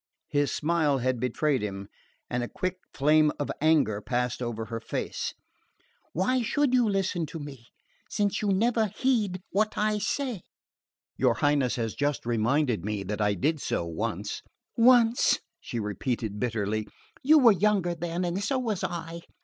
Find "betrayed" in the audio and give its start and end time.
1.19-1.61